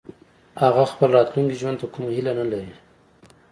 هغه 0.61 0.83
خپل 0.91 1.09
راتلونکي 1.17 1.55
ژوند 1.61 1.77
ته 1.81 1.85
کومه 1.93 2.09
هيله 2.15 2.33
نه 2.39 2.45
لري 2.51 2.73